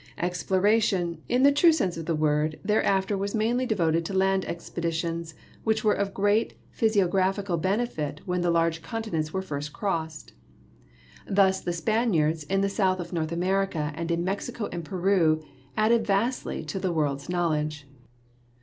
Exploration, 0.17 1.21
in 1.29 1.43
the 1.43 1.51
true 1.51 1.71
sense 1.71 1.95
of 1.95 2.07
the 2.07 2.15
word, 2.15 2.59
thereafter 2.65 3.15
was 3.15 3.35
mainly 3.35 3.67
devoted 3.67 4.03
to 4.03 4.15
land 4.17 4.43
expeditions, 4.45 5.35
which 5.63 5.83
were 5.83 5.93
of 5.93 6.11
great 6.11 6.55
physiographical 6.71 7.55
benefit 7.55 8.19
when 8.25 8.41
the 8.41 8.49
large 8.49 8.81
continents 8.81 9.31
were 9.31 9.43
first 9.43 9.73
crossed. 9.73 10.33
Thus 11.27 11.61
the 11.61 11.71
Spaniards 11.71 12.41
in 12.45 12.61
the 12.61 12.67
south 12.67 12.99
of 12.99 13.13
North 13.13 13.31
America 13.31 13.91
and 13.93 14.09
in 14.09 14.23
Mexico 14.23 14.67
and 14.71 14.83
Peru 14.83 15.43
added 15.77 16.07
vastly 16.07 16.63
to 16.63 16.79
the 16.79 16.91
world's 16.91 17.29
knowledge. 17.29 17.85